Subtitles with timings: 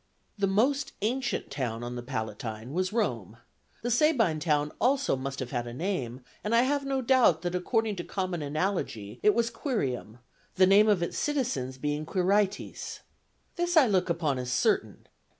[0.35, 3.37] The most ancient town on the Palatine was Rome;
[3.83, 7.53] the Sabine town also must have had a name, and I have no doubt that,
[7.53, 10.17] according to common analogy, it was Quirium,
[10.55, 13.01] the name of its citizens being Quirites.
[13.57, 15.05] This I look upon as certain.